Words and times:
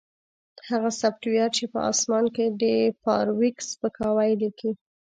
هغه 0.69 0.89
سافټویر 1.01 1.49
چې 1.57 1.65
په 1.73 1.79
اسمان 1.91 2.25
کې 2.35 2.45
د 2.61 2.63
فارویک 3.01 3.55
سپکاوی 3.71 4.31
لیکي 4.41 4.71